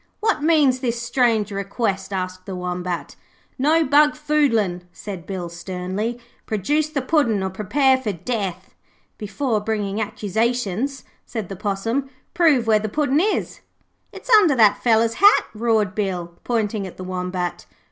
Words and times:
'What 0.19 0.41
means 0.41 0.79
this 0.79 0.99
strange 0.99 1.51
request?' 1.51 2.11
asked 2.11 2.47
the 2.47 2.55
Wombat. 2.55 3.15
'No 3.59 3.85
bungfoodlin',' 3.85 4.81
said 4.91 5.27
Bill 5.27 5.47
sternly. 5.47 6.19
'Produce 6.47 6.89
the 6.89 7.03
Puddin' 7.03 7.43
or 7.43 7.51
prepare 7.51 7.97
for 7.99 8.11
death.' 8.11 8.73
'Before 9.19 9.59
bringing 9.61 10.01
accusations,' 10.01 11.03
said 11.27 11.49
the 11.49 11.55
Possum, 11.55 12.09
'prove 12.33 12.65
where 12.65 12.79
the 12.79 12.89
Puddin' 12.89 13.19
is.' 13.19 13.59
'It's 14.11 14.31
under 14.31 14.55
that 14.55 14.81
feller's 14.81 15.13
hat,' 15.13 15.45
roared 15.53 15.93
Bill, 15.93 16.33
pointing 16.43 16.87
at 16.87 16.97
the 16.97 17.03
Wombat. 17.03 17.67